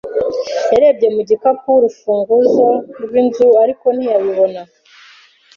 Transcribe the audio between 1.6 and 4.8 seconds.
cye urufunguzo rw'inzu, ariko ntiyabibona.